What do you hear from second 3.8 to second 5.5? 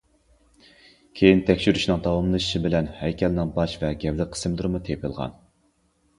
ۋە گەۋدە قىسىملىرىمۇ تېپىلغان.